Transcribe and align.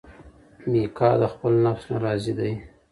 میکا 0.71 1.09
د 1.21 1.23
خپل 1.33 1.53
نفس 1.65 1.83
نه 1.91 1.97
راضي 2.05 2.33
دی. 2.39 2.53